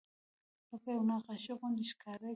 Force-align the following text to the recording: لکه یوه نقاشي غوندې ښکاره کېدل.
لکه 0.69 0.87
یوه 0.93 1.05
نقاشي 1.09 1.53
غوندې 1.59 1.83
ښکاره 1.91 2.19
کېدل. 2.21 2.29